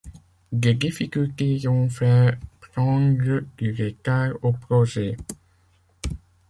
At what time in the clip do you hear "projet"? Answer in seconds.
4.51-5.15